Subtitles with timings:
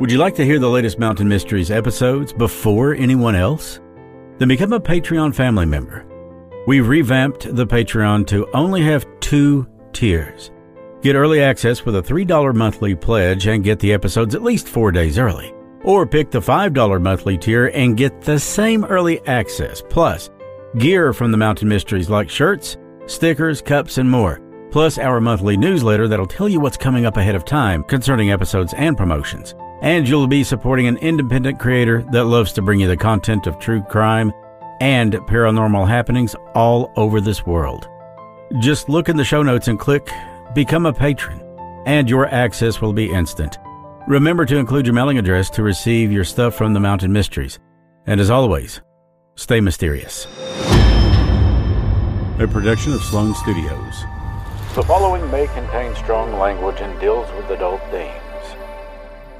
[0.00, 3.78] Would you like to hear the latest Mountain Mysteries episodes before anyone else?
[4.38, 6.04] Then become a Patreon family member.
[6.66, 10.50] We revamped the Patreon to only have two tiers.
[11.00, 14.90] Get early access with a $3 monthly pledge and get the episodes at least four
[14.90, 15.54] days early.
[15.84, 20.28] Or pick the $5 monthly tier and get the same early access, plus
[20.76, 24.40] gear from the Mountain Mysteries like shirts, stickers, cups, and more,
[24.72, 28.74] plus our monthly newsletter that'll tell you what's coming up ahead of time concerning episodes
[28.74, 29.54] and promotions.
[29.84, 33.58] And you'll be supporting an independent creator that loves to bring you the content of
[33.58, 34.32] true crime
[34.80, 37.86] and paranormal happenings all over this world.
[38.60, 40.10] Just look in the show notes and click
[40.54, 41.38] Become a Patron,
[41.84, 43.58] and your access will be instant.
[44.08, 47.58] Remember to include your mailing address to receive your stuff from the Mountain Mysteries.
[48.06, 48.80] And as always,
[49.36, 50.24] stay mysterious.
[52.38, 54.04] A production of Slone Studios.
[54.74, 58.23] The following may contain strong language and deals with adult themes.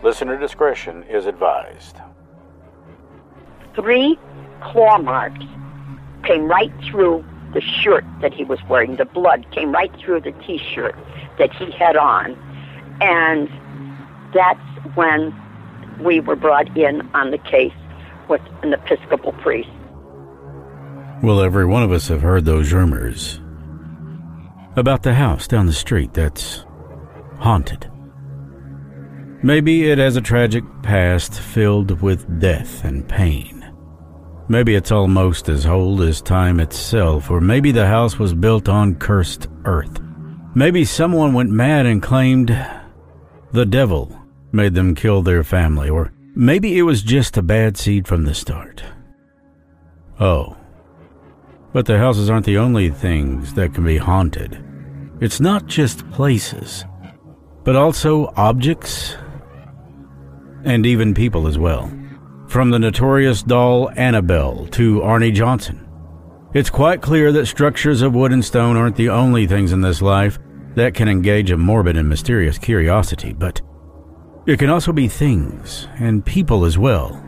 [0.04, 1.96] Listener discretion is advised.
[3.74, 4.19] Three
[4.62, 5.46] claw marks
[6.24, 7.24] came right through
[7.55, 8.96] the shirt that he was wearing.
[8.96, 10.94] The blood came right through the t shirt
[11.38, 12.36] that he had on.
[13.00, 13.48] And
[14.34, 14.61] that's
[14.94, 15.34] when
[16.00, 17.72] we were brought in on the case
[18.28, 19.70] with an Episcopal priest.
[21.22, 23.41] Well, every one of us have heard those rumors
[24.77, 26.66] about the house down the street that's
[27.39, 27.91] haunted.
[29.45, 33.70] Maybe it has a tragic past filled with death and pain.
[34.48, 38.95] Maybe it's almost as old as time itself, or maybe the house was built on
[38.95, 40.01] cursed earth.
[40.55, 42.59] Maybe someone went mad and claimed
[43.53, 44.19] the devil
[44.51, 48.33] made them kill their family, or maybe it was just a bad seed from the
[48.33, 48.83] start.
[50.19, 50.56] Oh.
[51.75, 54.64] But the houses aren't the only things that can be haunted.
[55.20, 56.86] It's not just places,
[57.62, 59.19] but also objects
[60.65, 61.93] and even people as well.
[62.48, 65.81] From the notorious doll Annabelle to Arne Johnson.
[66.53, 70.01] It's quite clear that structures of wood and stone aren't the only things in this
[70.01, 70.39] life
[70.77, 73.61] that can engage a morbid and mysterious curiosity, but
[74.47, 77.20] it can also be things and people as well.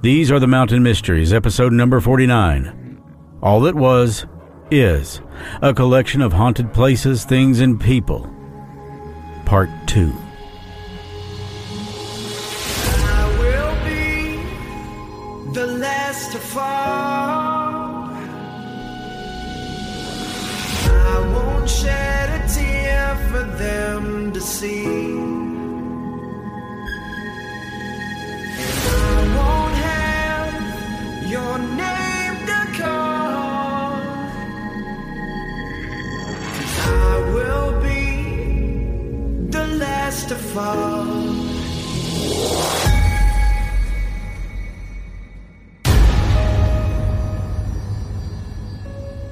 [0.00, 3.02] These are the Mountain Mysteries, episode number 49.
[3.42, 4.26] All that was,
[4.70, 5.20] is,
[5.60, 8.32] a collection of haunted places, things, and people.
[9.44, 10.12] Part 2.
[16.08, 18.08] Last to fall.
[21.12, 24.86] I won't shed a tear for them to see.
[29.10, 30.52] I won't have
[31.34, 31.54] your
[31.84, 33.90] name to call.
[37.10, 38.04] I will be
[39.56, 41.17] the last to fall.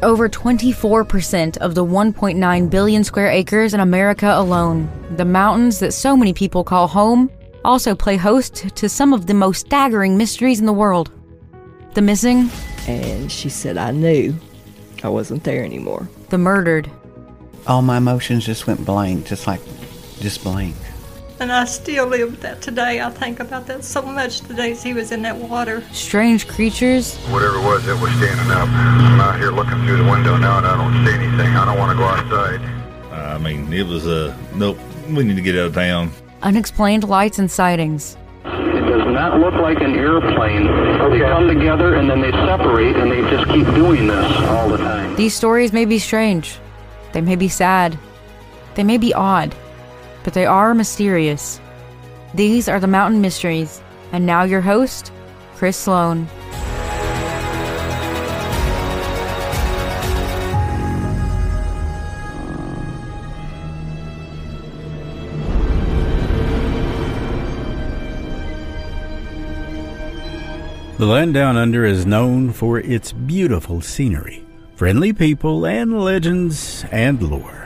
[0.03, 6.17] Over 24% of the 1.9 billion square acres in America alone, the mountains that so
[6.17, 7.31] many people call home,
[7.65, 11.11] also play host to some of the most staggering mysteries in the world.
[11.95, 12.51] The missing,
[12.87, 14.35] And she said, I knew
[15.03, 16.09] I wasn't there anymore.
[16.29, 16.91] the murdered,
[17.67, 19.61] all my emotions just went blank, just like,
[20.21, 20.77] just blank.
[21.39, 23.01] And I still live with that today.
[23.03, 25.83] I think about that so much the days he was in that water.
[25.93, 28.69] strange creatures, Whatever it was that was standing up.
[28.69, 31.55] I'm out here looking through the window now and I don't see anything.
[31.55, 32.61] I don't want to go outside.
[33.13, 34.79] I mean, it was a nope.
[35.11, 36.11] We need to get out of town.
[36.43, 38.17] unexplained lights and sightings.
[38.47, 40.65] It does not look like an airplane.
[41.11, 44.79] They come together and then they separate and they just keep doing this all the
[44.79, 45.15] time.
[45.17, 46.59] These stories may be strange,
[47.13, 47.99] they may be sad,
[48.75, 49.55] they may be odd,
[50.27, 51.61] but they are mysterious.
[52.35, 55.13] These are the Mountain Mysteries, and now your host,
[55.55, 56.27] Chris Slone.
[70.99, 74.45] The land down under is known for its beautiful scenery,
[74.75, 77.66] friendly people, and legends and lore.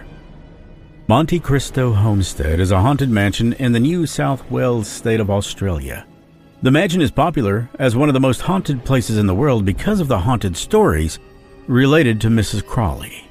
[1.10, 6.06] Monte Cristo Homestead is a haunted mansion in the New South Wales state of Australia.
[6.62, 9.98] The mansion is popular as one of the most haunted places in the world because
[9.98, 11.18] of the haunted stories
[11.66, 12.64] related to Mrs.
[12.64, 13.24] Crawley.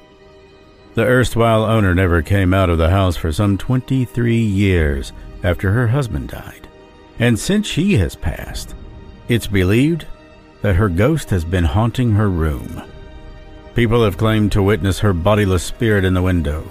[0.94, 5.88] The erstwhile owner never came out of the house for some 23 years after her
[5.88, 6.68] husband died.
[7.18, 8.74] And since she has passed,
[9.28, 10.04] it's believed
[10.60, 12.82] that her ghost has been haunting her room.
[13.74, 16.62] People have claimed to witness her bodiless spirit in the window,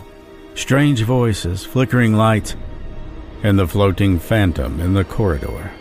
[0.60, 2.56] strange voices, flickering lights,
[3.44, 5.72] and the floating phantom in the corridor.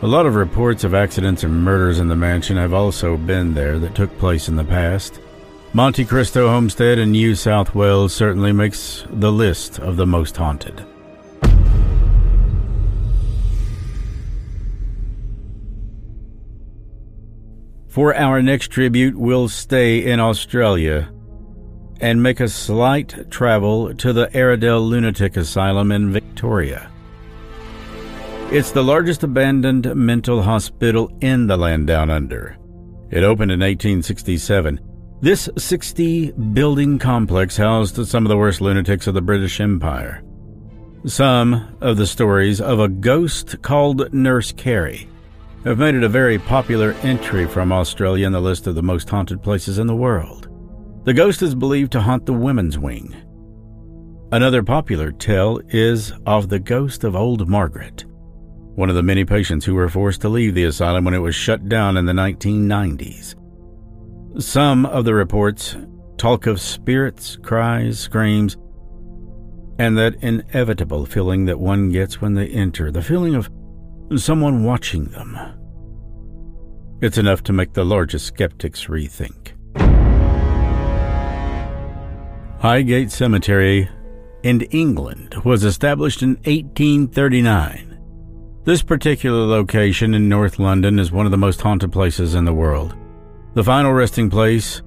[0.00, 3.78] A lot of reports of accidents and murders in the mansion have also been there
[3.78, 5.20] that took place in the past.
[5.74, 10.84] Monte Cristo Homestead in New South Wales certainly makes the list of the most haunted.
[17.88, 21.12] For our next tribute, we'll stay in Australia
[22.02, 26.90] and make a slight travel to the Aradale Lunatic Asylum in Victoria.
[28.50, 32.58] It's the largest abandoned mental hospital in the land down under.
[33.10, 34.80] It opened in 1867.
[35.22, 40.24] This 60 building complex housed some of the worst lunatics of the British Empire.
[41.04, 45.08] Some of the stories of a ghost called Nurse Carrie
[45.64, 49.08] have made it a very popular entry from Australia in the list of the most
[49.08, 50.51] haunted places in the world.
[51.04, 53.16] The ghost is believed to haunt the women's wing.
[54.30, 58.04] Another popular tale is of the ghost of old Margaret,
[58.76, 61.34] one of the many patients who were forced to leave the asylum when it was
[61.34, 63.34] shut down in the 1990s.
[64.40, 65.76] Some of the reports
[66.18, 68.56] talk of spirits, cries, screams,
[69.80, 73.50] and that inevitable feeling that one gets when they enter the feeling of
[74.16, 75.36] someone watching them.
[77.02, 79.54] It's enough to make the largest skeptics rethink.
[82.62, 83.90] Highgate Cemetery
[84.44, 87.98] in England was established in 1839.
[88.62, 92.54] This particular location in North London is one of the most haunted places in the
[92.54, 92.94] world.
[93.54, 94.80] The final resting place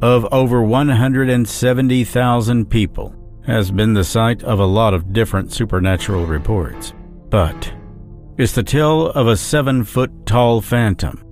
[0.00, 3.14] of over 170,000 people
[3.46, 6.92] has been the site of a lot of different supernatural reports.
[7.28, 7.72] But
[8.36, 11.24] it's the tale of a seven foot tall phantom,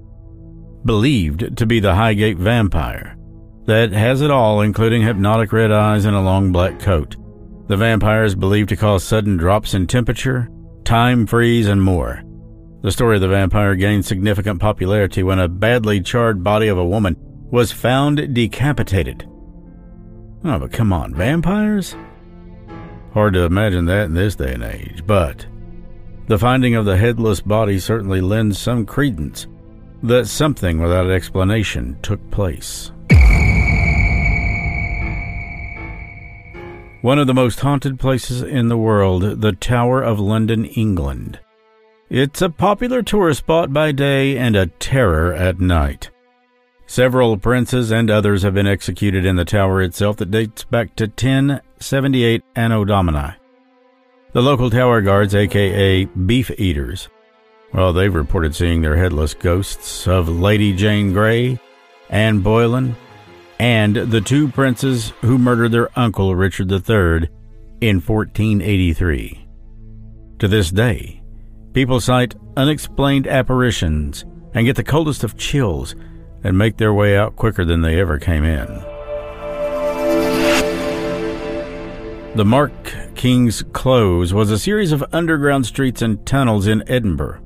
[0.85, 3.17] believed to be the Highgate vampire,
[3.71, 7.15] that has it all, including hypnotic red eyes and a long black coat.
[7.69, 10.51] The vampire is believed to cause sudden drops in temperature,
[10.83, 12.25] time freeze, and more.
[12.83, 16.85] The story of the vampire gained significant popularity when a badly charred body of a
[16.85, 17.15] woman
[17.53, 19.29] was found decapitated.
[20.43, 21.95] Oh, but come on, vampires?
[23.15, 25.47] Hard to imagine that in this day and age, but
[26.27, 29.47] the finding of the headless body certainly lends some credence
[30.03, 32.91] that something without explanation took place.
[37.03, 41.41] One of the most haunted places in the world, the Tower of London, England.
[42.11, 46.11] It's a popular tourist spot by day and a terror at night.
[46.87, 51.05] Several princes and others have been executed in the tower itself that dates back to
[51.05, 53.35] 1078 Anno Domini.
[54.33, 57.09] The local tower guards, aka beef eaters,
[57.73, 61.59] well, they've reported seeing their headless ghosts of Lady Jane Grey,
[62.11, 62.97] Anne Boleyn,
[63.61, 67.29] and the two princes who murdered their uncle Richard III
[67.83, 69.47] in 1483.
[70.39, 71.23] To this day,
[71.75, 74.25] people cite unexplained apparitions
[74.55, 75.95] and get the coldest of chills
[76.43, 78.67] and make their way out quicker than they ever came in.
[82.35, 82.73] The Mary
[83.15, 87.43] King's Close was a series of underground streets and tunnels in Edinburgh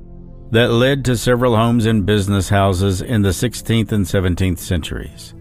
[0.51, 5.33] that led to several homes and business houses in the 16th and 17th centuries.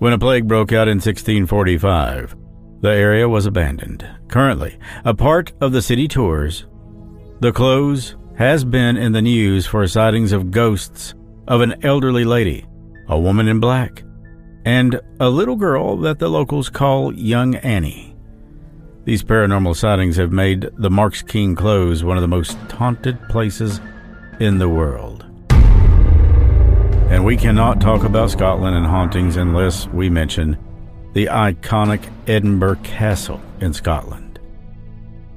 [0.00, 2.34] When a plague broke out in 1645,
[2.80, 4.08] the area was abandoned.
[4.28, 6.66] Currently, a part of the city tours,
[7.40, 11.12] the close has been in the news for sightings of ghosts
[11.46, 12.66] of an elderly lady,
[13.08, 14.02] a woman in black,
[14.64, 18.16] and a little girl that the locals call Young Annie.
[19.04, 23.82] These paranormal sightings have made the Mary King's Close one of the most haunted places
[24.38, 25.19] in the world.
[27.10, 30.56] And we cannot talk about Scotland and hauntings unless we mention
[31.12, 34.38] the iconic Edinburgh Castle in Scotland.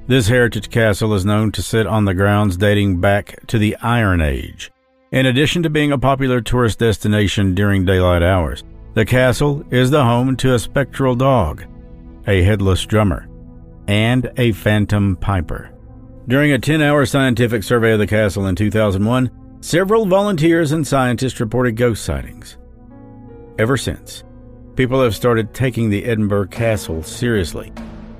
[0.06, 4.20] This heritage castle is known to sit on the grounds dating back to the Iron
[4.20, 4.70] Age.
[5.10, 8.62] In addition to being a popular tourist destination during daylight hours,
[8.94, 11.64] the castle is the home to a spectral dog,
[12.28, 13.28] a headless drummer,
[13.88, 15.72] and a phantom piper.
[16.28, 19.28] During a 10 hour scientific survey of the castle in 2001,
[19.64, 22.58] several volunteers and scientists reported ghost sightings.
[23.58, 24.22] Ever since,
[24.76, 27.72] people have started taking the Edinburgh Castle seriously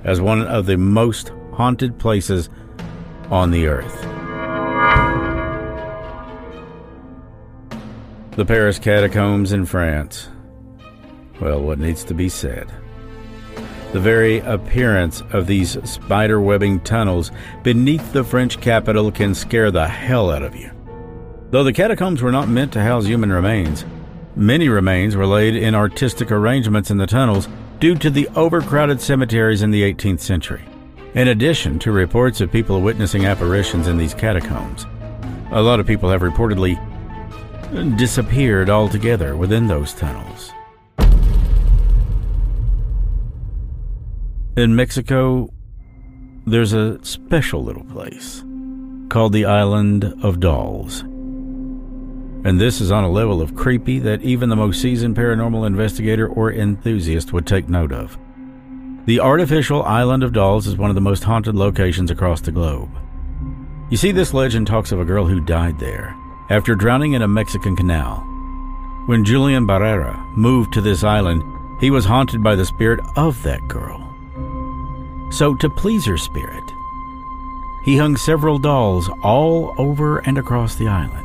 [0.05, 2.49] as one of the most haunted places
[3.31, 4.01] on the earth.
[8.37, 10.31] The Paris catacombs in France.
[11.43, 12.73] Well, what needs to be said?
[13.93, 17.31] The very appearance of these spider webbing tunnels
[17.63, 20.74] beneath the French capital can scare the hell out of you.
[21.55, 23.85] Though the catacombs were not meant to house human remains,
[24.35, 27.47] many remains were laid in artistic arrangements in the tunnels
[27.79, 30.65] due to the overcrowded cemeteries in the 18th century.
[31.15, 34.85] In addition to reports of people witnessing apparitions in these catacombs,
[35.53, 36.77] a lot of people have reportedly
[37.97, 40.51] disappeared altogether within those tunnels.
[44.57, 45.51] In Mexico,
[46.49, 48.43] there's a special little place
[49.09, 51.05] called the Island of Dolls.
[52.45, 56.29] And this is on a level of creepy that even the most seasoned paranormal investigator
[56.29, 58.19] or enthusiast would take note of.
[59.07, 62.91] The artificial Island of Dolls is one of the most haunted locations across the globe.
[63.91, 66.17] You see, this legend talks of a girl who died there
[66.51, 68.17] after drowning in a Mexican canal.
[69.07, 71.43] When Julian Barrera moved to this island,
[71.81, 74.01] he was haunted by the spirit of that girl.
[75.31, 76.65] So, to please her spirit,
[77.85, 81.24] he hung several dolls all over and across the island.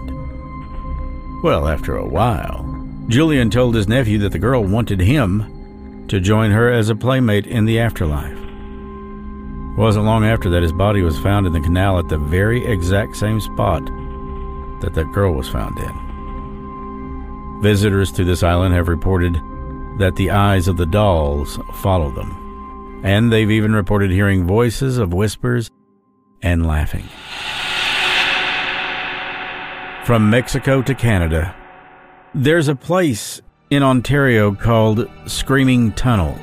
[1.43, 2.65] Well, after a while,
[3.08, 7.48] Julian told his nephew that the girl wanted him to join her as a playmate
[7.48, 8.38] in the afterlife.
[8.38, 12.65] It wasn't long after that his body was found in the canal at the very
[12.65, 13.86] exact same spot
[14.81, 17.62] that that girl was found in.
[17.62, 19.34] Visitors to this island have reported
[19.98, 25.13] that the eyes of the dolls follow them and they've even reported hearing voices of
[25.13, 25.72] whispers
[26.41, 27.08] and laughing.
[30.06, 31.56] From Mexico to Canada,
[32.34, 36.36] there's a place in Ontario called Screaming Tunnel.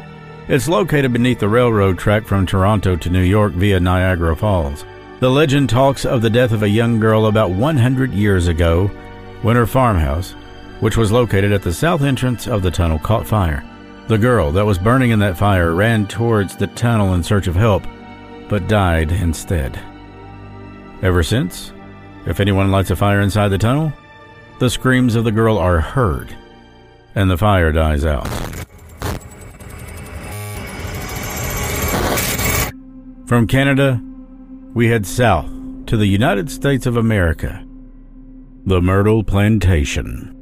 [0.46, 4.84] It's located beneath the railroad track from Toronto to New York via Niagara Falls.
[5.18, 8.86] The legend talks of the death of a young girl about 100 years ago
[9.42, 10.32] when her farmhouse,
[10.78, 13.64] which was located at the south entrance of the tunnel, caught fire.
[14.06, 17.56] The girl that was burning in that fire ran towards the tunnel in search of
[17.56, 17.84] help,
[18.48, 19.80] but died instead.
[21.02, 21.72] Ever since,
[22.26, 23.92] if anyone lights a fire inside the tunnel,
[24.59, 26.37] the screams of the girl are heard,
[27.14, 28.26] and the fire dies out.
[33.26, 34.00] From Canada,
[34.75, 35.50] we head south
[35.87, 37.64] to the United States of America,
[38.64, 40.33] the Myrtle Plantation.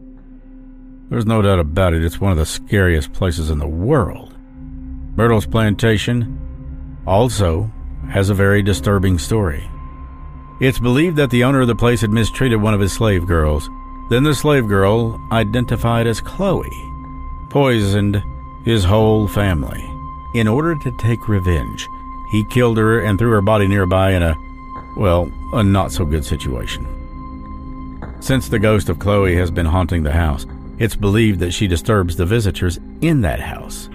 [1.10, 4.34] There's no doubt about it, it's one of the scariest places in the world.
[5.16, 6.38] Myrtle's plantation
[7.06, 7.70] also
[8.10, 9.68] has a very disturbing story.
[10.64, 13.68] It's believed that the owner of the place had mistreated one of his slave girls.
[14.08, 16.90] Then the slave girl, identified as Chloe,
[17.50, 18.24] poisoned
[18.64, 19.84] his whole family.
[20.34, 21.86] In order to take revenge,
[22.30, 24.34] he killed her and threw her body nearby in a,
[24.96, 26.86] well, a not so good situation.
[28.20, 30.46] Since the ghost of Chloe has been haunting the house,
[30.78, 33.90] it's believed that she disturbs the visitors in that house.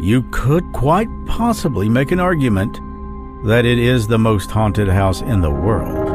[0.00, 2.78] You could quite possibly make an argument
[3.46, 6.08] that it is the most haunted house in the world.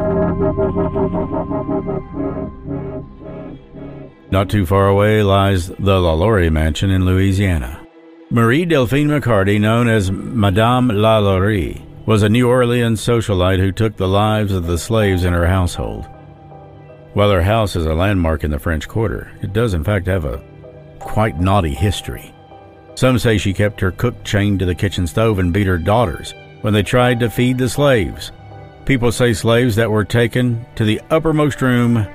[4.30, 7.86] Not too far away lies the LaLaurie Mansion in Louisiana.
[8.28, 14.08] Marie Delphine McCarty, known as Madame LaLaurie, was a New Orleans socialite who took the
[14.08, 16.06] lives of the slaves in her household.
[17.14, 20.26] While her house is a landmark in the French Quarter, it does in fact have
[20.26, 20.42] a
[20.98, 22.34] quite naughty history.
[22.94, 26.34] Some say she kept her cook chained to the kitchen stove and beat her daughters
[26.62, 28.32] when they tried to feed the slaves.
[28.84, 32.06] People say slaves that were taken to the uppermost room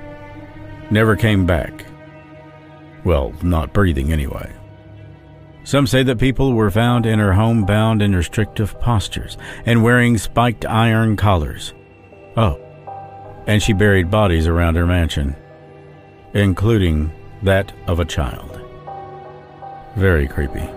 [0.90, 1.86] never came back.
[3.04, 4.52] Well, not breathing anyway.
[5.64, 9.36] Some say that people were found in her home bound in restrictive postures
[9.66, 11.74] and wearing spiked iron collars.
[12.36, 12.58] Oh,
[13.46, 15.36] and she buried bodies around her mansion,
[16.34, 17.12] including
[17.42, 18.60] that of a child.
[19.96, 20.68] Very creepy.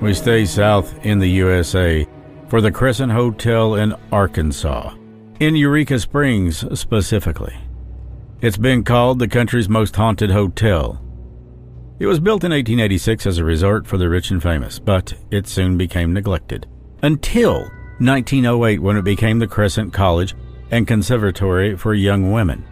[0.00, 2.06] We stay south in the USA
[2.48, 4.94] for the Crescent Hotel in Arkansas,
[5.38, 7.56] in Eureka Springs specifically.
[8.40, 11.00] It's been called the country's most haunted hotel.
[11.98, 15.46] It was built in 1886 as a resort for the rich and famous, but it
[15.46, 16.66] soon became neglected
[17.02, 20.34] until 1908 when it became the Crescent College
[20.70, 22.64] and Conservatory for Young Women.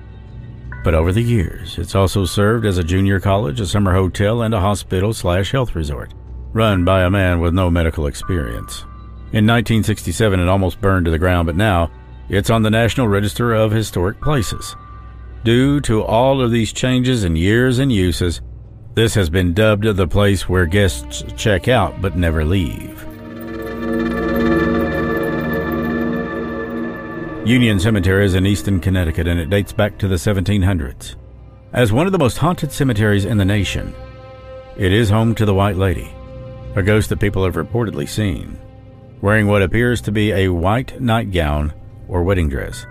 [0.83, 4.55] But over the years, it's also served as a junior college, a summer hotel, and
[4.55, 6.15] a hospital slash health resort,
[6.53, 8.83] run by a man with no medical experience.
[9.33, 11.91] In 1967, it almost burned to the ground, but now
[12.29, 14.75] it's on the National Register of Historic Places.
[15.45, 18.41] Due to all of these changes and years and uses,
[18.95, 23.05] this has been dubbed the place where guests check out but never leave.
[27.47, 31.15] Union Cemetery is in Easton, Connecticut, and it dates back to the 1700s.
[31.73, 33.95] As one of the most haunted cemeteries in the nation,
[34.77, 36.13] it is home to the White Lady,
[36.75, 38.59] a ghost that people have reportedly seen,
[39.21, 41.73] wearing what appears to be a white nightgown
[42.09, 42.87] or wedding dress.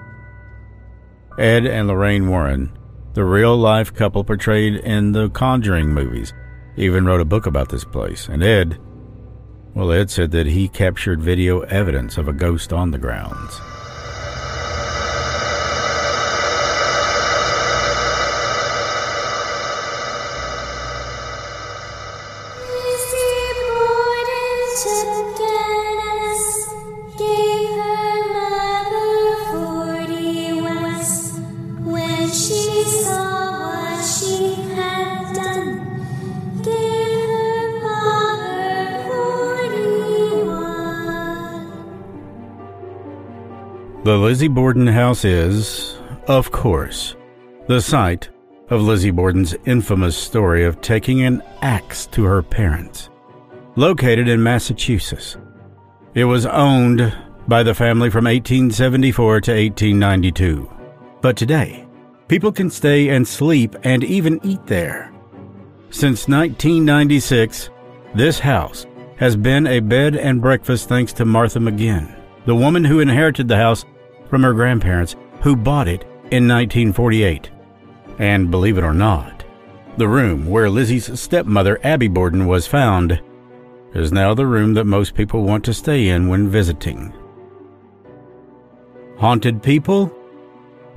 [1.38, 2.78] Ed and Lorraine Warren,
[3.14, 6.34] the real life couple portrayed in the Conjuring movies,
[6.76, 8.80] even wrote a book about this place, and Ed
[9.74, 13.60] Well, Ed said that he captured video evidence of a ghost on the grounds.
[44.28, 47.16] Lizzie Borden house is, of course,
[47.68, 48.30] the site
[48.70, 53.10] of Lizzie Borden's infamous story of taking an axe to her parents.
[53.78, 55.38] Located in Massachusetts,
[56.14, 57.16] it was owned
[57.48, 60.70] by the family from 1874 to 1892.
[61.22, 61.88] But today,
[62.28, 65.10] people can stay and sleep and even eat there.
[65.90, 67.70] Since 1996,
[68.14, 72.14] this house has been a bed and breakfast thanks to Martha McGinn,
[72.46, 73.86] the woman who inherited the house
[74.30, 77.50] from her grandparents who bought it in 1948.
[78.20, 79.46] And believe it or not,
[79.98, 83.22] the room where Lizzie's stepmother, Abby Borden, was found
[83.94, 87.14] is now the room that most people want to stay in when visiting.
[89.18, 90.14] Haunted people?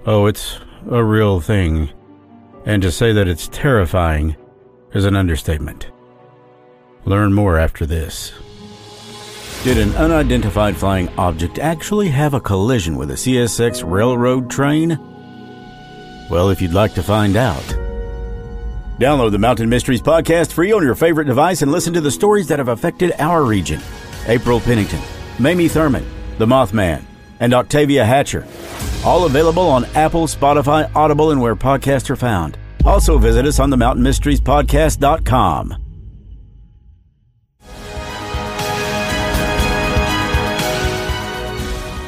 [0.06, 0.58] Oh, it's
[0.90, 1.90] a real thing.
[2.66, 4.36] And to say that it's terrifying
[4.92, 5.90] is an understatement.
[7.04, 8.32] Learn more after this.
[9.62, 14.98] Did an unidentified flying object actually have a collision with a CSX railroad train?
[16.30, 17.60] Well, if you'd like to find out,
[18.98, 22.48] download the Mountain Mysteries podcast free on your favorite device and listen to the stories
[22.48, 23.82] that have affected our region.
[24.28, 25.02] April Pennington,
[25.38, 26.06] Mamie Thurman,
[26.38, 27.02] The Mothman,
[27.38, 28.46] and Octavia Hatcher.
[29.04, 32.56] All available on Apple, Spotify, Audible, and where podcasts are found.
[32.86, 35.89] Also visit us on the mountainmysteriespodcast.com.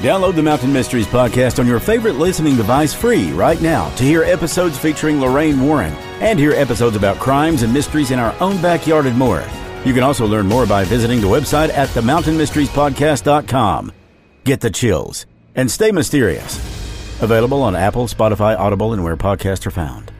[0.02, 4.25] Download the Mountain Mysteries podcast on your favorite listening device free right now to hear
[4.25, 9.06] episodes featuring Lorraine Warren and hear episodes about crimes and mysteries in our own backyard
[9.06, 9.45] and more.
[9.84, 13.93] You can also learn more by visiting the website at themountainmysteriespodcast.com.
[14.43, 16.58] Get the chills and stay mysterious.
[17.23, 20.12] Available on Apple, Spotify, Audible, and where podcasts are found.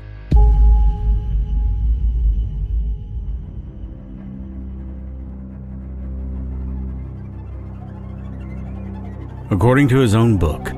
[9.53, 10.73] According to his own book,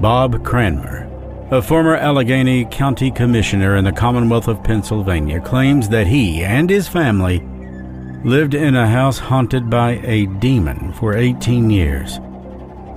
[0.00, 1.08] Bob Cranmer,
[1.50, 6.86] a former Allegheny County Commissioner in the Commonwealth of Pennsylvania, claims that he and his
[6.86, 7.40] family
[8.22, 12.18] lived in a house haunted by a demon for 18 years.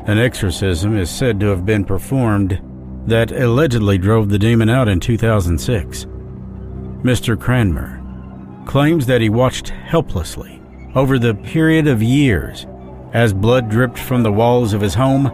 [0.05, 2.61] An exorcism is said to have been performed
[3.07, 6.05] that allegedly drove the demon out in 2006.
[7.01, 7.39] Mr.
[7.39, 7.99] Cranmer
[8.67, 10.61] claims that he watched helplessly
[10.93, 12.67] over the period of years
[13.13, 15.27] as blood dripped from the walls of his home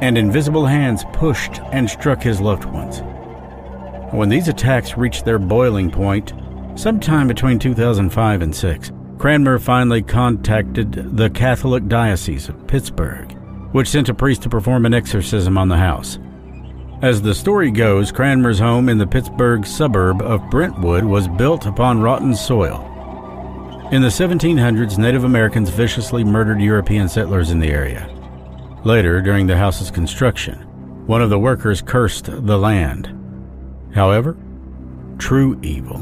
[0.00, 3.00] and invisible hands pushed and struck his loved ones.
[4.12, 6.32] When these attacks reached their boiling point,
[6.74, 13.32] sometime between 2005 and 6, Cranmer finally contacted the Catholic Diocese of Pittsburgh,
[13.72, 16.18] which sent a priest to perform an exorcism on the house.
[17.02, 22.00] As the story goes, Cranmer's home in the Pittsburgh suburb of Brentwood was built upon
[22.00, 22.92] rotten soil
[23.92, 28.08] in the 1700s, Native Americans viciously murdered European settlers in the area.
[28.84, 30.58] Later, during the house's construction,
[31.06, 33.12] one of the workers cursed the land.
[33.94, 34.36] However,
[35.18, 35.98] true evil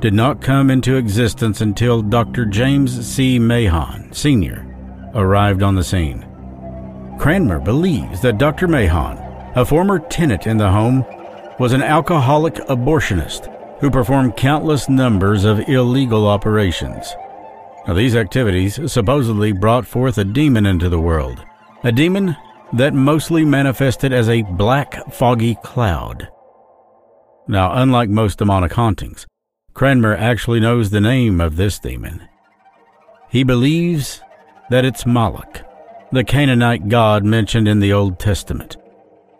[0.00, 2.44] did not come into existence until Dr.
[2.44, 3.38] James C.
[3.38, 4.66] Mahon, Sr.,
[5.14, 6.26] arrived on the scene.
[7.18, 8.66] Cranmer believes that Dr.
[8.66, 9.16] Mahon,
[9.54, 11.04] a former tenant in the home,
[11.58, 17.14] was an alcoholic abortionist who performed countless numbers of illegal operations.
[17.86, 21.44] Now, these activities supposedly brought forth a demon into the world,
[21.84, 22.36] a demon
[22.72, 26.28] that mostly manifested as a black, foggy cloud.
[27.46, 29.26] Now, unlike most demonic hauntings,
[29.72, 32.26] Cranmer actually knows the name of this demon.
[33.30, 34.20] He believes
[34.70, 35.62] that it's Moloch,
[36.10, 38.76] the Canaanite god mentioned in the Old Testament.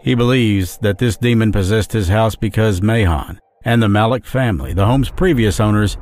[0.01, 4.87] He believes that this demon possessed his house because Mahon, and the Malik family, the
[4.87, 5.99] home's previous owners,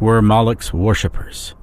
[0.00, 1.56] were Moloch's worshippers.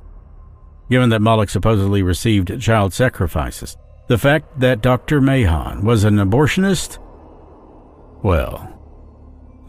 [0.89, 3.77] Given that Moloch supposedly received child sacrifices,
[4.09, 5.21] the fact that Dr.
[5.21, 6.99] Mahon was an abortionist,
[8.21, 8.77] well,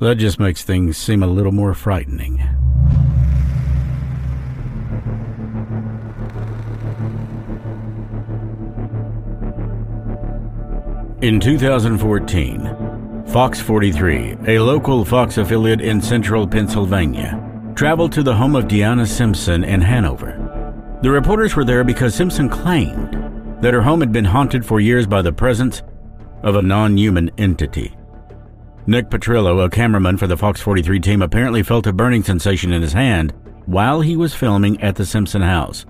[0.00, 2.40] that just makes things seem a little more frightening.
[11.22, 12.81] In 2014,
[13.32, 17.42] Fox 43, a local Fox affiliate in central Pennsylvania,
[17.74, 20.98] traveled to the home of Deanna Simpson in Hanover.
[21.00, 23.14] The reporters were there because Simpson claimed
[23.62, 25.82] that her home had been haunted for years by the presence
[26.42, 27.96] of a non human entity.
[28.86, 32.82] Nick Petrillo, a cameraman for the Fox 43 team, apparently felt a burning sensation in
[32.82, 33.32] his hand
[33.64, 35.86] while he was filming at the Simpson house.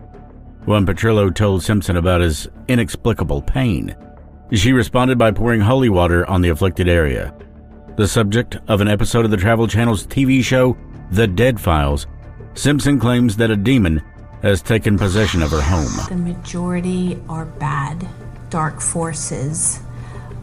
[0.64, 3.96] When Petrillo told Simpson about his inexplicable pain,
[4.52, 7.34] she responded by pouring holy water on the afflicted area.
[7.96, 10.76] The subject of an episode of the Travel Channel's TV show,
[11.10, 12.06] The Dead Files,
[12.54, 14.02] Simpson claims that a demon
[14.42, 15.90] has taken possession of her home.
[16.08, 18.06] The majority are bad,
[18.50, 19.80] dark forces,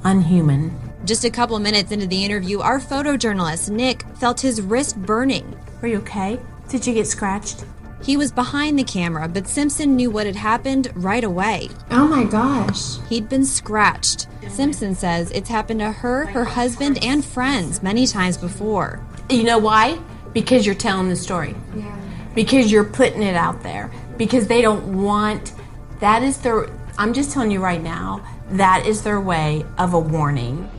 [0.03, 0.71] unhuman.
[1.05, 5.57] Just a couple minutes into the interview, our photojournalist, Nick, felt his wrist burning.
[5.81, 6.39] Are you okay?
[6.67, 7.65] Did you get scratched?
[8.01, 11.69] He was behind the camera, but Simpson knew what had happened right away.
[11.91, 12.97] Oh my gosh.
[13.09, 14.27] He'd been scratched.
[14.47, 19.05] Simpson says it's happened to her, her husband, and friends many times before.
[19.29, 19.99] You know why?
[20.33, 21.55] Because you're telling the story.
[21.75, 21.95] Yeah.
[22.33, 23.91] Because you're putting it out there.
[24.17, 25.53] Because they don't want
[25.99, 29.99] that is their I'm just telling you right now, that is their way of a
[29.99, 30.69] warning.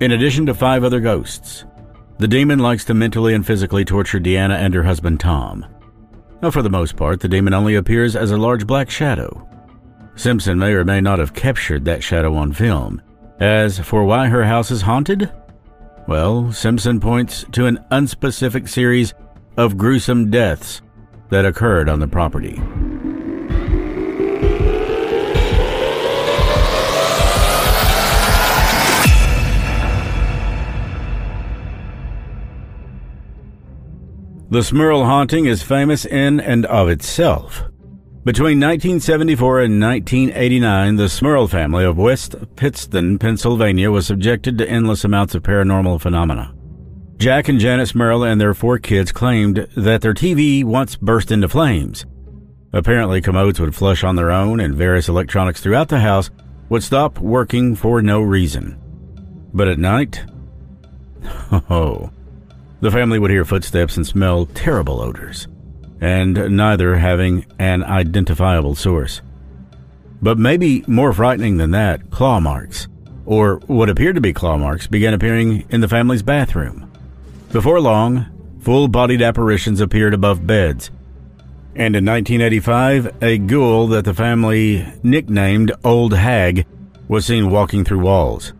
[0.00, 1.64] In addition to five other ghosts,
[2.18, 5.66] the demon likes to mentally and physically torture Deanna and her husband Tom.
[6.50, 9.46] For the most part, the demon only appears as a large black shadow.
[10.14, 13.02] Simpson may or may not have captured that shadow on film.
[13.40, 15.30] As for why her house is haunted?
[16.06, 19.12] Well, Simpson points to an unspecific series
[19.56, 20.82] of gruesome deaths
[21.30, 22.62] that occurred on the property.
[34.48, 37.64] The Smurl haunting is famous in and of itself.
[38.22, 45.02] Between 1974 and 1989, the Smurl family of West Pittston, Pennsylvania was subjected to endless
[45.02, 46.54] amounts of paranormal phenomena.
[47.16, 51.48] Jack and Janet Smurl and their four kids claimed that their TV once burst into
[51.48, 52.06] flames.
[52.72, 56.30] Apparently, commodes would flush on their own, and various electronics throughout the house
[56.68, 58.78] would stop working for no reason.
[59.52, 60.24] But at night,
[61.68, 62.10] oh,
[62.80, 65.48] the family would hear footsteps and smell terrible odors,
[66.00, 69.22] and neither having an identifiable source.
[70.20, 72.88] But maybe more frightening than that, claw marks,
[73.24, 76.90] or what appeared to be claw marks, began appearing in the family's bathroom.
[77.52, 78.26] Before long,
[78.60, 80.90] full bodied apparitions appeared above beds.
[81.74, 86.66] And in 1985, a ghoul that the family nicknamed Old Hag
[87.08, 88.52] was seen walking through walls.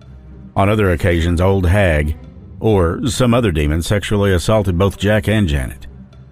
[0.55, 2.17] On other occasions, Old Hag
[2.61, 5.87] or some other demon sexually assaulted both Jack and Janet.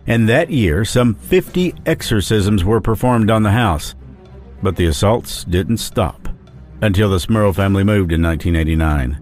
[0.06, 3.94] And that year, some 50 exorcisms were performed on the house.
[4.62, 6.28] But the assaults didn't stop
[6.82, 9.20] until the Smurl family moved in 1989.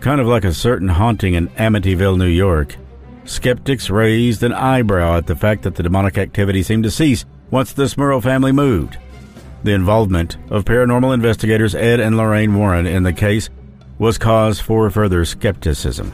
[0.00, 2.76] Kind of like a certain haunting in Amityville, New York,
[3.24, 7.72] skeptics raised an eyebrow at the fact that the demonic activity seemed to cease once
[7.72, 8.96] the Smurl family moved.
[9.62, 13.50] The involvement of paranormal investigators Ed and Lorraine Warren in the case
[14.00, 16.06] was cause for further skepticism.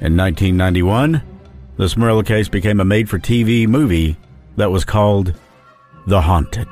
[0.00, 1.22] In 1991,
[1.76, 4.16] the Smurl case became a made for TV movie
[4.56, 5.34] that was called
[6.06, 6.66] The Haunted.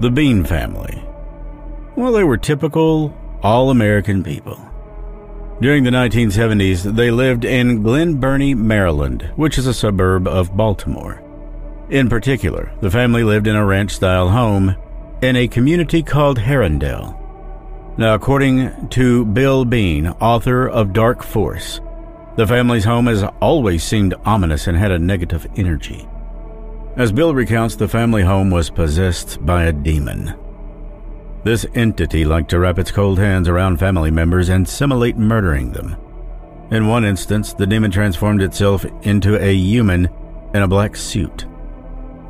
[0.00, 1.02] The Bean family.
[1.96, 4.73] Well, they were typical all American people.
[5.60, 11.22] During the 1970s, they lived in Glen Burnie, Maryland, which is a suburb of Baltimore.
[11.90, 14.74] In particular, the family lived in a ranch style home
[15.22, 17.16] in a community called Herondale.
[17.96, 21.80] Now, according to Bill Bean, author of Dark Force,
[22.36, 26.08] the family's home has always seemed ominous and had a negative energy.
[26.96, 30.34] As Bill recounts, the family home was possessed by a demon.
[31.44, 35.94] This entity liked to wrap its cold hands around family members and simulate murdering them.
[36.70, 40.08] In one instance, the demon transformed itself into a human
[40.54, 41.44] in a black suit,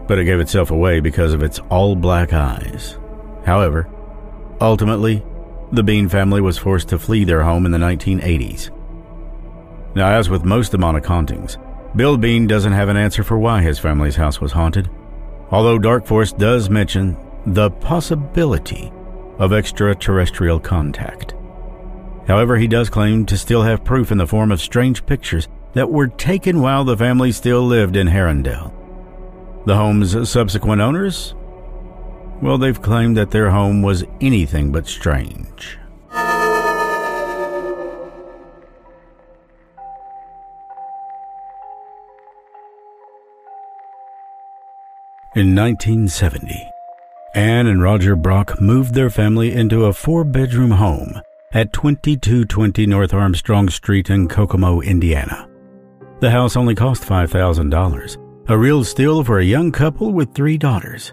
[0.08, 2.98] but it gave itself away because of its all black eyes.
[3.46, 3.88] However,
[4.60, 5.24] ultimately,
[5.70, 8.70] the Bean family was forced to flee their home in the 1980s.
[9.94, 11.56] Now, as with most demonic hauntings,
[11.94, 14.90] Bill Bean doesn't have an answer for why his family's house was haunted,
[15.52, 18.90] although Dark Force does mention the possibility
[19.38, 21.34] of extraterrestrial contact.
[22.26, 25.90] However, he does claim to still have proof in the form of strange pictures that
[25.90, 28.72] were taken while the family still lived in Herondale.
[29.66, 31.34] The home's subsequent owners?
[32.40, 35.78] Well, they've claimed that their home was anything but strange.
[45.36, 46.70] In 1970,
[47.34, 51.20] Anne and Roger Brock moved their family into a four bedroom home
[51.52, 55.48] at 2220 North Armstrong Street in Kokomo, Indiana.
[56.20, 61.12] The house only cost $5,000, a real steal for a young couple with three daughters.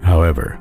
[0.00, 0.60] However,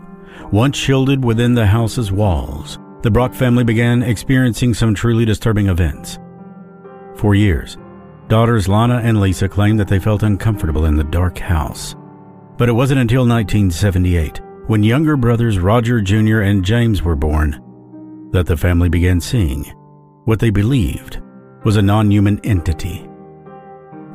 [0.51, 6.17] once shielded within the house's walls, the Brock family began experiencing some truly disturbing events.
[7.15, 7.77] For years,
[8.29, 11.95] daughters Lana and Lisa claimed that they felt uncomfortable in the dark house.
[12.57, 16.41] But it wasn't until 1978, when younger brothers Roger Jr.
[16.41, 17.59] and James were born,
[18.31, 19.65] that the family began seeing
[20.25, 21.21] what they believed
[21.63, 23.07] was a non human entity.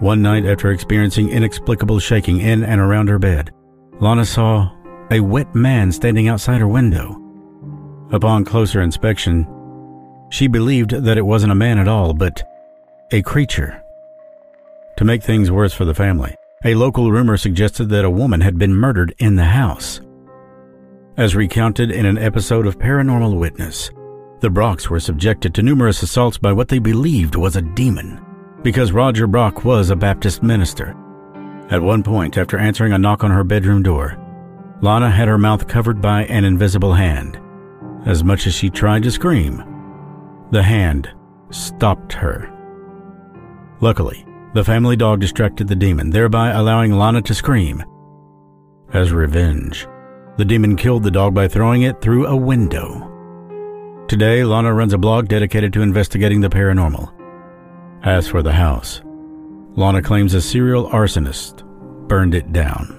[0.01, 3.53] One night, after experiencing inexplicable shaking in and around her bed,
[4.01, 4.71] Lana saw
[5.11, 7.21] a wet man standing outside her window.
[8.13, 9.47] Upon closer inspection,
[10.31, 12.43] she believed that it wasn't a man at all, but
[13.11, 13.83] a creature.
[14.99, 18.59] To make things worse for the family, a local rumor suggested that a woman had
[18.59, 20.01] been murdered in the house.
[21.17, 23.91] As recounted in an episode of Paranormal Witness,
[24.41, 28.25] the Brocks were subjected to numerous assaults by what they believed was a demon,
[28.63, 30.97] because Roger Brock was a Baptist minister.
[31.71, 34.17] At one point, after answering a knock on her bedroom door,
[34.81, 37.39] Lana had her mouth covered by an invisible hand.
[38.07, 39.63] As much as she tried to scream,
[40.51, 41.09] the hand
[41.51, 42.49] stopped her.
[43.81, 47.85] Luckily, the family dog distracted the demon, thereby allowing Lana to scream.
[48.93, 49.87] As revenge,
[50.37, 53.05] the demon killed the dog by throwing it through a window.
[54.09, 57.13] Today, Lana runs a blog dedicated to investigating the paranormal.
[58.03, 59.03] As for the house,
[59.75, 61.65] Lana claims a serial arsonist
[62.09, 62.95] burned it down.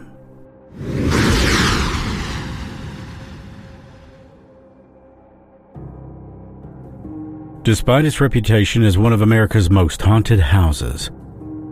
[7.64, 11.12] Despite its reputation as one of America's most haunted houses,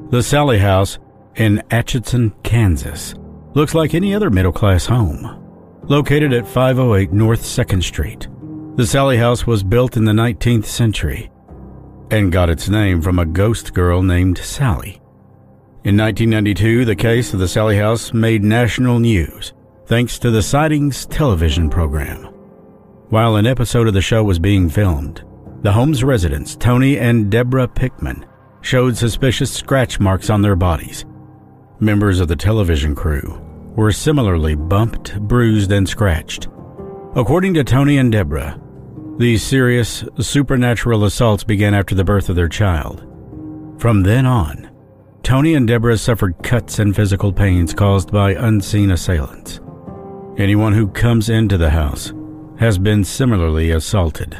[0.09, 0.99] the Sallie House
[1.35, 3.13] in Atchison, Kansas,
[3.53, 5.43] looks like any other middle class home.
[5.83, 8.27] Located at 508 North 2nd Street,
[8.77, 11.29] the Sallie House was built in the 19th century
[12.09, 15.01] and got its name from a ghost girl named Sallie.
[15.83, 19.53] In 1992, the case of the Sallie House made national news
[19.87, 22.23] thanks to the Sightings television program.
[23.09, 25.23] While an episode of the show was being filmed,
[25.63, 28.25] the home's residents, Tony and Deborah Pickman,
[28.61, 31.05] showed suspicious scratch marks on their bodies.
[31.79, 33.41] Members of the television crew
[33.75, 36.47] were similarly bumped, bruised, and scratched.
[37.15, 38.59] According to Tony and Deborah,
[39.17, 43.01] these serious supernatural assaults began after the birth of their child.
[43.79, 44.69] From then on,
[45.23, 49.59] Tony and Deborah suffered cuts and physical pains caused by unseen assailants.
[50.37, 52.13] Anyone who comes into the house
[52.59, 54.39] has been similarly assaulted.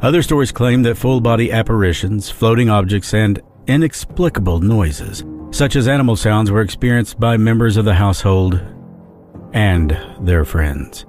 [0.00, 6.14] Other stories claim that full body apparitions, floating objects, and inexplicable noises, such as animal
[6.14, 8.60] sounds, were experienced by members of the household
[9.52, 11.04] and their friends.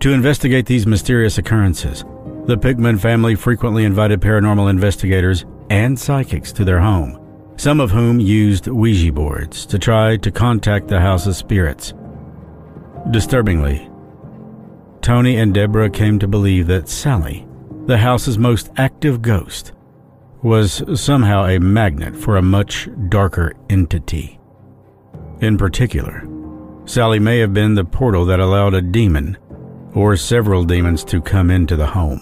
[0.00, 2.04] To investigate these mysterious occurrences,
[2.44, 7.18] the Pickman family frequently invited paranormal investigators and psychics to their home,
[7.56, 11.94] some of whom used Ouija boards to try to contact the house's spirits.
[13.10, 13.88] Disturbingly,
[15.00, 17.46] Tony and Deborah came to believe that Sallie
[17.86, 19.72] the house's most active ghost,
[20.42, 24.38] was somehow a magnet for a much darker entity.
[25.40, 26.26] In particular,
[26.84, 29.36] Sallie may have been the portal that allowed a demon
[29.94, 32.20] or several demons to come into the home.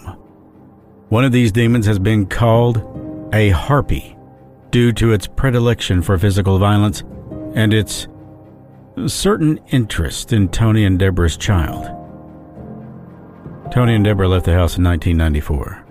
[1.09, 4.15] One of these demons has been called a harpy
[4.71, 7.03] due to its predilection for physical violence
[7.53, 8.07] and its
[9.07, 12.00] certain interest in Tony and Deborah's child.
[13.71, 15.85] Tony and Deborah left the house in 1994,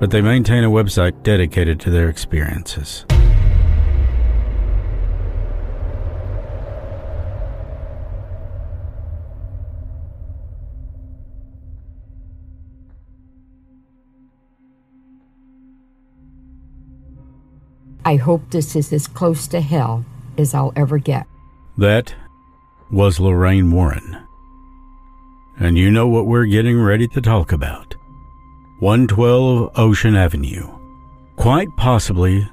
[0.00, 3.06] but they maintain a website dedicated to their experiences.
[18.04, 20.04] I hope this is as close to hell
[20.36, 21.24] as I'll ever get.
[21.78, 22.12] That
[22.90, 24.25] was Lorraine Warren
[25.58, 27.94] and you know what we're getting ready to talk about
[28.80, 30.68] 112 Ocean Avenue.
[31.36, 32.48] Quite possibly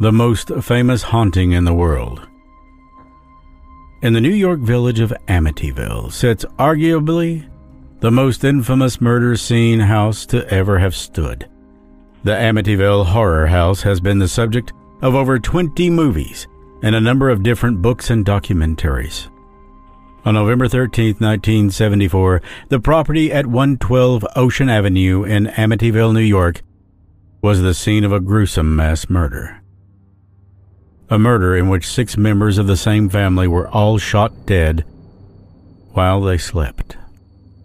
[0.00, 2.28] the most famous haunting in the world.
[4.02, 7.48] In the New York village of Amityville sits arguably
[8.00, 11.48] the most infamous murder scene house to ever have stood.
[12.24, 16.46] The Amityville Horror House has been the subject of over 20 movies
[16.82, 19.28] and a number of different books and documentaries.
[20.28, 26.60] On November 13, 1974, the property at 112 Ocean Avenue in Amityville, New York,
[27.40, 29.62] was the scene of a gruesome mass murder.
[31.08, 34.84] A murder in which six members of the same family were all shot dead
[35.92, 36.98] while they slept.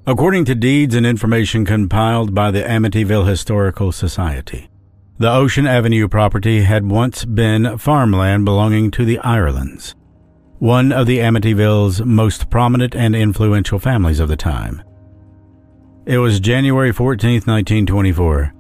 [0.08, 4.70] According to deeds and information compiled by the Amityville Historical Society,
[5.18, 9.96] the Ocean Avenue property had once been farmland belonging to the Irelands,
[10.64, 14.82] one of the Amityville's most prominent and influential families of the time.
[16.06, 18.54] It was January 14, 1924.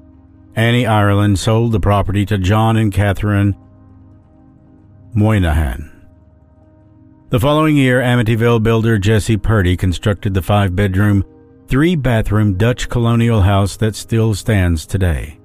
[0.54, 3.56] Annie Ireland sold the property to John and Catherine
[5.14, 5.90] Moynihan.
[7.30, 11.24] The following year, Amityville builder Jesse Purdy constructed the five bedroom,
[11.70, 15.40] three bathroom Dutch colonial house that still stands today.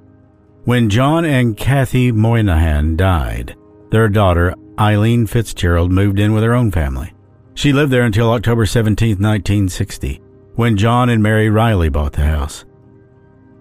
[0.65, 3.55] When John and Kathy Moynihan died,
[3.93, 7.13] their daughter, Eileen Fitzgerald, moved in with her own family.
[7.55, 10.23] She lived there until October 17, 1960,
[10.55, 12.65] when John and Mary Riley bought the house.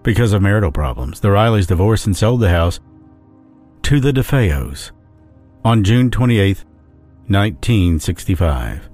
[0.04, 2.78] Because of marital problems, the Rileys divorced and sold the house
[3.82, 4.92] to the DeFeos
[5.64, 6.64] on June 28,
[7.26, 8.88] 1965.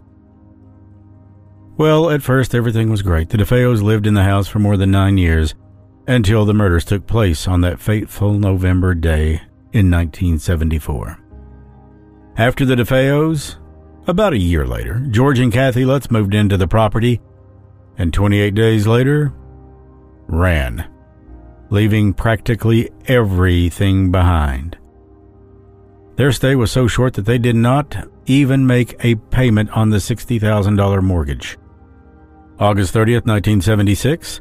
[1.77, 3.29] Well, at first everything was great.
[3.29, 5.55] The DeFeos lived in the house for more than nine years
[6.07, 11.24] until the murders took place on that fateful November day in 1974.
[12.37, 13.57] After the DeFeos,
[14.09, 17.21] about a year later, George and Kathy Lutz moved into the property,
[17.97, 19.33] and 28 days later,
[20.27, 20.91] ran,
[21.71, 24.77] leaving practically everything behind.
[26.17, 29.99] Their stay was so short that they did not even make a payment on the
[29.99, 31.57] $60,000 mortgage.
[32.59, 34.41] August 30th, 1976,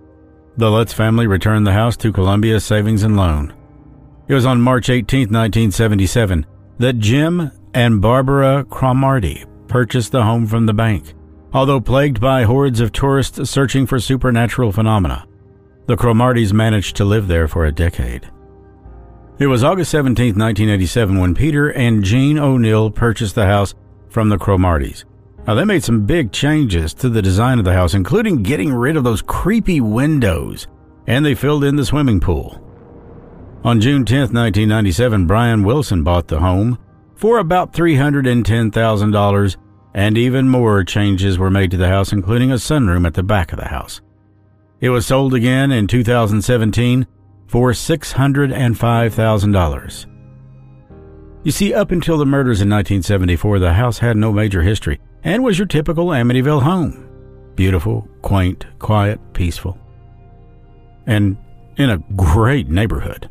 [0.58, 3.54] the Lutz family returned the house to Columbia Savings and Loan.
[4.28, 6.46] It was on March 18, 1977,
[6.80, 11.14] that Jim and Barbara Cromarty purchased the home from the bank.
[11.54, 15.28] Although plagued by hordes of tourists searching for supernatural phenomena,
[15.86, 18.30] the Cromarties managed to live there for a decade.
[19.40, 23.74] It was August 17, 1987, when Peter and Jean O'Neill purchased the house
[24.10, 25.06] from the Cromarties.
[25.46, 28.96] Now, they made some big changes to the design of the house, including getting rid
[28.96, 30.68] of those creepy windows,
[31.08, 32.60] and they filled in the swimming pool.
[33.64, 36.78] On June 10, 1997, Brian Wilson bought the home
[37.24, 39.56] for about $310,000,
[39.94, 43.54] and even more changes were made to the house, including a sunroom at the back
[43.54, 44.02] of the house.
[44.82, 47.08] It was sold again in 2017
[47.48, 50.06] for $605,000.
[51.44, 55.46] You see, up until the murders in 1974, the house had no major history and
[55.46, 57.10] was your typical Amityville home.
[57.56, 59.78] Beautiful, quaint, quiet, peaceful,
[61.06, 61.38] and
[61.78, 63.30] in a great neighborhood.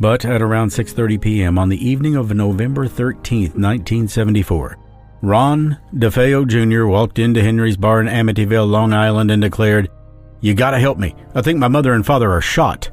[0.00, 1.58] But at around 6:30 p.m.
[1.58, 4.78] on the evening of November 13, 1974,
[5.22, 6.86] Ron DeFeo Jr.
[6.86, 9.88] walked into Henry's bar in Amityville, Long Island and declared,
[10.40, 11.14] "You got to help me.
[11.34, 12.90] I think my mother and father are shot."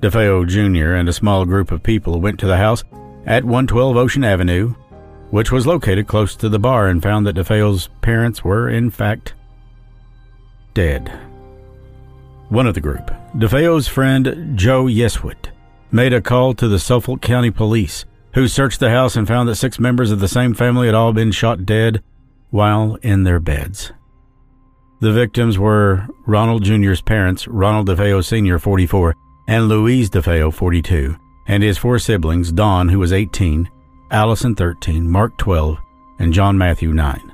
[0.00, 0.94] DeFeo Jr.
[0.94, 2.84] and a small group of people went to the house
[3.26, 4.74] at 112 Ocean Avenue,
[5.30, 9.34] which was located close to the bar, and found that DeFeo's parents were, in fact,
[10.74, 11.10] dead.
[12.50, 15.48] One of the group, DeFeo's friend Joe Yeswit,
[15.94, 19.54] made a call to the Suffolk County Police, who searched the house and found that
[19.54, 22.02] six members of the same family had all been shot dead
[22.50, 23.92] while in their beds.
[24.98, 29.14] The victims were Ronald Jr.'s parents, Ronald DeFeo Sr., 44,
[29.46, 33.70] and Louise DeFeo, 42, and his four siblings, Dawn, who was 18,
[34.10, 35.78] Allison, 13, Mark, 12,
[36.18, 37.32] and John Matthew, 9,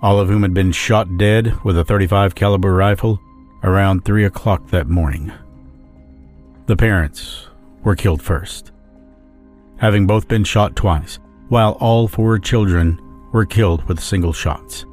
[0.00, 3.20] all of whom had been shot dead with a 35 caliber rifle
[3.62, 5.30] around 3 o'clock that morning.
[6.64, 7.48] The parents
[7.84, 8.72] were killed first,
[9.76, 11.18] having both been shot twice,
[11.48, 12.98] while all four children
[13.32, 14.86] were killed with single shots.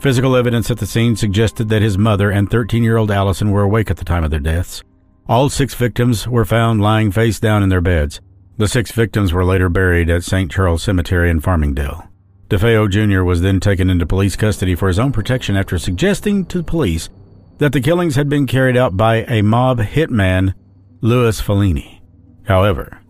[0.00, 3.62] Physical evidence at the scene suggested that his mother and 13 year old Allison were
[3.62, 4.82] awake at the time of their deaths.
[5.28, 8.20] All six victims were found lying face down in their beds.
[8.58, 10.50] The six victims were later buried at St.
[10.50, 12.08] Charles Cemetery in Farmingdale.
[12.48, 13.22] DeFeo Jr.
[13.24, 17.10] was then taken into police custody for his own protection after suggesting to police
[17.58, 20.54] that the killings had been carried out by a mob hitman,
[21.00, 22.00] Louis Falini.
[22.44, 23.00] However,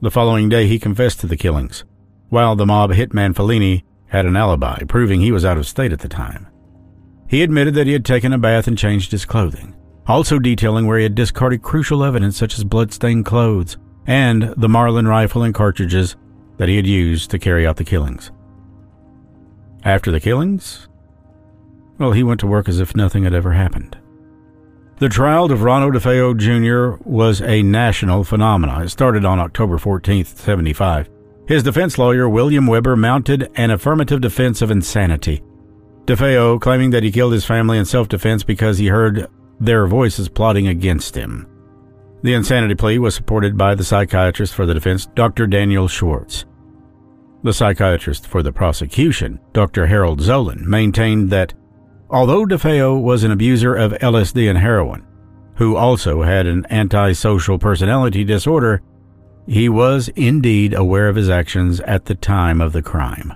[0.00, 1.84] the following day he confessed to the killings,
[2.30, 5.98] while the mob hitman Falini had an alibi, proving he was out of state at
[5.98, 6.46] the time.
[7.28, 9.74] He admitted that he had taken a bath and changed his clothing,
[10.06, 13.76] also detailing where he had discarded crucial evidence such as blood-stained clothes,
[14.06, 16.16] and the Marlin rifle and cartridges
[16.56, 18.30] that he had used to carry out the killings.
[19.82, 20.88] After the killings,
[21.98, 23.98] well, he went to work as if nothing had ever happened.
[24.98, 27.02] The trial of Ronald DeFeo Jr.
[27.04, 28.82] was a national phenomenon.
[28.82, 31.10] It started on October 14, 75.
[31.48, 35.42] His defense lawyer, William Weber, mounted an affirmative defense of insanity.
[36.04, 39.26] DeFeo claiming that he killed his family in self defense because he heard
[39.58, 41.48] their voices plotting against him.
[42.22, 45.48] The insanity plea was supported by the psychiatrist for the defense, Dr.
[45.48, 46.44] Daniel Schwartz.
[47.42, 49.86] The psychiatrist for the prosecution, Dr.
[49.86, 51.52] Harold Zolan, maintained that
[52.14, 55.04] Although DeFeo was an abuser of LSD and heroin,
[55.56, 58.82] who also had an antisocial personality disorder,
[59.48, 63.34] he was indeed aware of his actions at the time of the crime.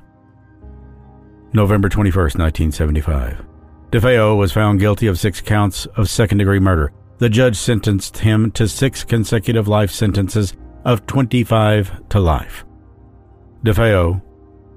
[1.53, 3.45] November 21, 1975.
[3.91, 6.93] DeFeo was found guilty of six counts of second degree murder.
[7.19, 10.55] The judge sentenced him to six consecutive life sentences
[10.85, 12.65] of 25 to life.
[13.65, 14.23] DeFeo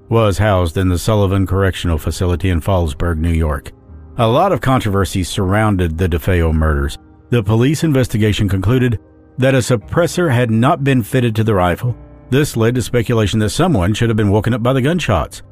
[0.08, 3.70] was housed in the Sullivan Correctional Facility in Fallsburg, New York.
[4.18, 6.98] A lot of controversy surrounded the DeFeo murders.
[7.30, 9.00] The police investigation concluded
[9.38, 11.96] that a suppressor had not been fitted to the rifle.
[12.28, 15.42] This led to speculation that someone should have been woken up by the gunshots.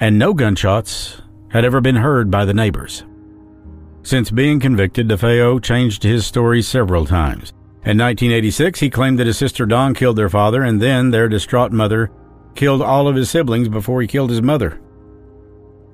[0.00, 1.20] And no gunshots
[1.50, 3.04] had ever been heard by the neighbors.
[4.02, 7.50] Since being convicted, DeFeo changed his story several times.
[7.84, 11.72] In 1986, he claimed that his sister Dawn killed their father, and then their distraught
[11.72, 12.10] mother
[12.54, 14.80] killed all of his siblings before he killed his mother.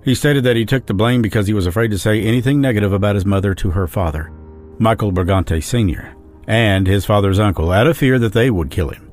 [0.05, 2.93] He stated that he took the blame because he was afraid to say anything negative
[2.93, 4.33] about his mother to her father,
[4.79, 6.15] Michael Brigante Sr.,
[6.47, 9.11] and his father's uncle, out of fear that they would kill him.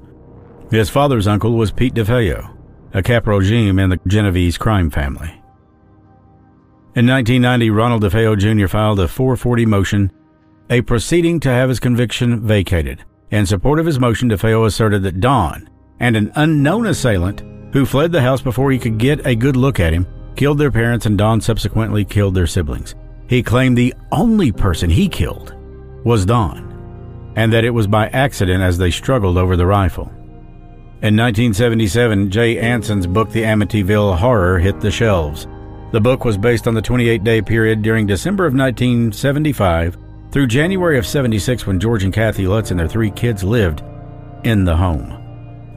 [0.72, 2.56] His father's uncle was Pete DeFeo,
[2.94, 5.42] a caporegime in the Genovese crime family.
[6.96, 8.68] In 1990, Ronald DeFeo Jr.
[8.68, 10.12] filed a 440 motion,
[10.70, 13.04] a proceeding to have his conviction vacated.
[13.32, 15.70] In support of his motion, DeFeo asserted that Dawn
[16.00, 19.80] and an unknown assailant who fled the house before he could get a good look
[19.80, 22.96] at him killed their parents, and Dawn subsequently killed their siblings.
[23.28, 25.56] He claimed the only person he killed
[26.04, 30.12] was Dawn, and that it was by accident as they struggled over the rifle.
[31.02, 35.48] In 1977, Jay Anson's book The Amityville Horror hit the shelves.
[35.92, 39.98] The book was based on the 28 day period during December of 1975
[40.32, 43.84] through January of 76 when George and Kathy Lutz and their three kids lived
[44.44, 45.25] in the home.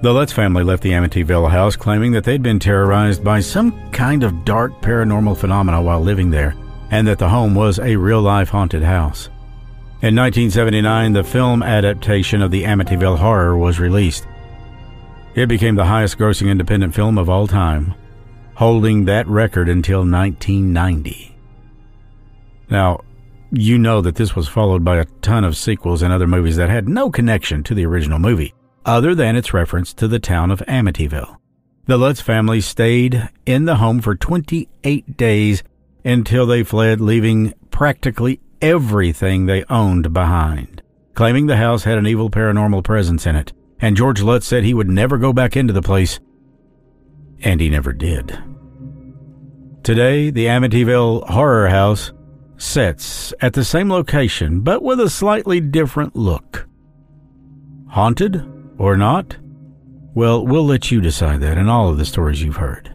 [0.01, 4.22] The Lutz family left the Amityville house claiming that they'd been terrorized by some kind
[4.22, 6.55] of dark paranormal phenomena while living there,
[6.92, 9.26] and that the home was a real life haunted house.
[10.01, 14.24] In 1979, the film adaptation of the Amityville Horror was released.
[15.34, 17.94] It became the highest grossing independent film of all time,
[18.55, 21.34] holding that record until 1990.
[22.70, 23.01] Now,
[23.51, 26.70] you know that this was followed by a ton of sequels and other movies that
[26.70, 28.55] had no connection to the original movie
[28.89, 31.36] other than its reference to the town of Amityville.
[31.84, 35.62] The Lutz family stayed in the home for 28 days
[36.07, 40.82] until they fled, leaving practically everything they owned behind,
[41.14, 43.53] claiming the house had an evil paranormal presence in it.
[43.78, 46.18] And George Lutz said he would never go back into the place,
[47.41, 48.39] and he never did.
[49.82, 52.12] Today, the Amityville Horror House
[52.57, 56.66] sits at the same location, but with a slightly different look.
[57.89, 58.57] Haunted?
[58.79, 59.37] Or not?
[60.14, 62.93] Well, we'll let you decide that in all of the stories you've heard.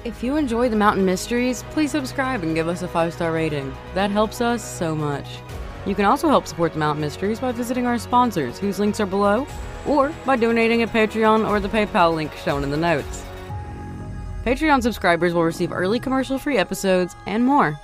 [0.05, 3.75] If you enjoy the Mountain Mysteries, please subscribe and give us a five star rating.
[3.95, 5.27] That helps us so much.
[5.85, 9.05] You can also help support the Mountain Mysteries by visiting our sponsors, whose links are
[9.05, 9.45] below,
[9.85, 13.25] or by donating at Patreon or the PayPal link shown in the notes.
[14.45, 17.77] Patreon subscribers will receive early commercial free episodes and more.